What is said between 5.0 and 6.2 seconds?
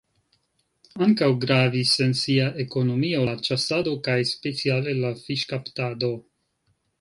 la fiŝkaptado.